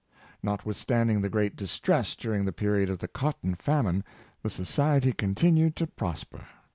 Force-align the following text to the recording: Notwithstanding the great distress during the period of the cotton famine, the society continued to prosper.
Notwithstanding 0.41 1.21
the 1.21 1.29
great 1.29 1.55
distress 1.55 2.15
during 2.15 2.43
the 2.45 2.51
period 2.51 2.89
of 2.89 2.97
the 2.97 3.07
cotton 3.07 3.53
famine, 3.53 4.03
the 4.41 4.49
society 4.49 5.13
continued 5.13 5.75
to 5.75 5.85
prosper. 5.85 6.41